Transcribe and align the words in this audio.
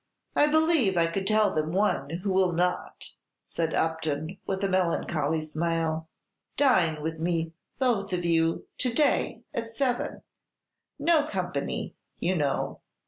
"I 0.35 0.47
believe 0.47 0.97
I 0.97 1.05
could 1.05 1.27
tell 1.27 1.53
them 1.53 1.73
one 1.73 2.09
who 2.09 2.31
will 2.33 2.53
not," 2.53 3.11
said 3.43 3.75
Upton, 3.75 4.39
with 4.47 4.63
a 4.63 4.67
melancholy 4.67 5.41
smile. 5.43 6.09
"Dine 6.57 7.03
with 7.03 7.19
me, 7.19 7.53
both 7.77 8.11
of 8.11 8.25
you, 8.25 8.65
to 8.79 8.91
day, 8.91 9.43
at 9.53 9.67
seven; 9.67 10.23
no 10.97 11.27
company, 11.27 11.93
you 12.17 12.35
know. 12.35 12.81